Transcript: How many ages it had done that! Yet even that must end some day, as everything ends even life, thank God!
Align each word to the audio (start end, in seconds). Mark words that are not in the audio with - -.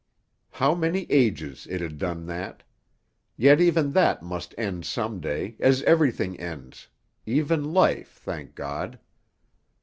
How 0.49 0.73
many 0.73 1.05
ages 1.11 1.67
it 1.69 1.79
had 1.79 1.99
done 1.99 2.25
that! 2.25 2.63
Yet 3.37 3.61
even 3.61 3.91
that 3.91 4.23
must 4.23 4.55
end 4.57 4.83
some 4.83 5.19
day, 5.19 5.55
as 5.59 5.83
everything 5.83 6.39
ends 6.39 6.87
even 7.27 7.65
life, 7.71 8.09
thank 8.09 8.55
God! 8.55 8.97